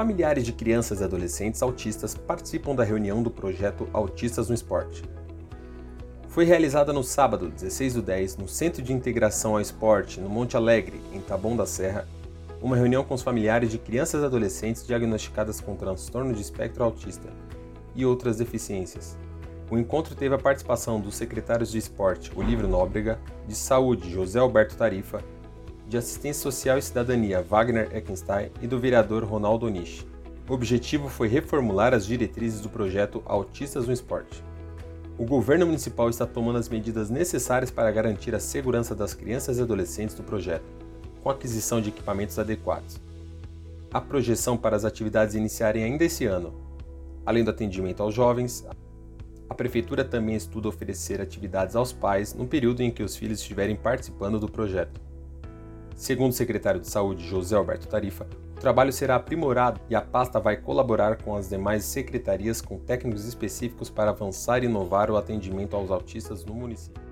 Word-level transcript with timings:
Familiares 0.00 0.46
de 0.46 0.52
crianças 0.54 1.02
e 1.02 1.04
adolescentes 1.04 1.62
autistas 1.62 2.14
participam 2.14 2.74
da 2.74 2.82
reunião 2.82 3.22
do 3.22 3.30
projeto 3.30 3.86
Autistas 3.92 4.48
no 4.48 4.54
Esporte. 4.54 5.04
Foi 6.26 6.46
realizada 6.46 6.90
no 6.90 7.04
sábado, 7.04 7.50
16 7.50 7.92
do 7.92 8.00
10, 8.00 8.38
no 8.38 8.48
Centro 8.48 8.80
de 8.80 8.94
Integração 8.94 9.56
ao 9.56 9.60
Esporte, 9.60 10.18
no 10.18 10.30
Monte 10.30 10.56
Alegre, 10.56 10.98
em 11.12 11.20
Taboão 11.20 11.54
da 11.54 11.66
Serra, 11.66 12.08
uma 12.62 12.76
reunião 12.76 13.04
com 13.04 13.12
os 13.12 13.20
familiares 13.20 13.70
de 13.70 13.76
crianças 13.76 14.22
e 14.22 14.24
adolescentes 14.24 14.86
diagnosticadas 14.86 15.60
com 15.60 15.76
transtorno 15.76 16.32
de 16.32 16.40
espectro 16.40 16.82
autista 16.82 17.28
e 17.94 18.06
outras 18.06 18.38
deficiências. 18.38 19.18
O 19.70 19.76
encontro 19.76 20.14
teve 20.14 20.34
a 20.34 20.38
participação 20.38 20.98
dos 20.98 21.14
secretários 21.14 21.70
de 21.70 21.76
Esporte 21.76 22.32
Olívio 22.34 22.66
Nóbrega, 22.66 23.18
de 23.46 23.54
Saúde 23.54 24.10
José 24.10 24.38
Alberto 24.38 24.78
Tarifa, 24.78 25.22
de 25.90 25.96
Assistência 25.96 26.40
Social 26.40 26.78
e 26.78 26.82
Cidadania 26.82 27.42
Wagner 27.42 27.90
Eckenstein 27.92 28.52
e 28.62 28.66
do 28.68 28.78
vereador 28.78 29.24
Ronaldo 29.24 29.68
Nisch. 29.68 30.06
O 30.48 30.52
objetivo 30.52 31.08
foi 31.08 31.26
reformular 31.26 31.92
as 31.92 32.06
diretrizes 32.06 32.60
do 32.60 32.68
projeto 32.68 33.20
Autistas 33.26 33.88
no 33.88 33.92
Esporte. 33.92 34.40
O 35.18 35.24
governo 35.24 35.66
municipal 35.66 36.08
está 36.08 36.24
tomando 36.24 36.60
as 36.60 36.68
medidas 36.68 37.10
necessárias 37.10 37.72
para 37.72 37.90
garantir 37.90 38.36
a 38.36 38.40
segurança 38.40 38.94
das 38.94 39.14
crianças 39.14 39.58
e 39.58 39.62
adolescentes 39.62 40.14
do 40.14 40.22
projeto, 40.22 40.64
com 41.24 41.28
aquisição 41.28 41.80
de 41.80 41.88
equipamentos 41.88 42.38
adequados. 42.38 43.00
A 43.92 44.00
projeção 44.00 44.56
para 44.56 44.76
as 44.76 44.84
atividades 44.84 45.34
iniciarem 45.34 45.82
ainda 45.82 46.04
esse 46.04 46.24
ano. 46.24 46.54
Além 47.26 47.42
do 47.42 47.50
atendimento 47.50 48.00
aos 48.00 48.14
jovens, 48.14 48.64
a 49.48 49.54
prefeitura 49.54 50.04
também 50.04 50.36
estuda 50.36 50.68
oferecer 50.68 51.20
atividades 51.20 51.74
aos 51.74 51.92
pais 51.92 52.32
no 52.32 52.46
período 52.46 52.80
em 52.80 52.92
que 52.92 53.02
os 53.02 53.16
filhos 53.16 53.40
estiverem 53.40 53.74
participando 53.74 54.38
do 54.38 54.48
projeto. 54.48 55.09
Segundo 56.00 56.30
o 56.30 56.34
secretário 56.34 56.80
de 56.80 56.88
Saúde 56.88 57.28
José 57.28 57.54
Alberto 57.54 57.86
Tarifa, 57.86 58.26
o 58.56 58.58
trabalho 58.58 58.90
será 58.90 59.16
aprimorado 59.16 59.82
e 59.86 59.94
a 59.94 60.00
pasta 60.00 60.40
vai 60.40 60.56
colaborar 60.56 61.22
com 61.22 61.36
as 61.36 61.50
demais 61.50 61.84
secretarias 61.84 62.62
com 62.62 62.78
técnicos 62.78 63.26
específicos 63.26 63.90
para 63.90 64.08
avançar 64.08 64.62
e 64.62 64.66
inovar 64.66 65.10
o 65.10 65.16
atendimento 65.18 65.76
aos 65.76 65.90
autistas 65.90 66.42
no 66.42 66.54
município. 66.54 67.09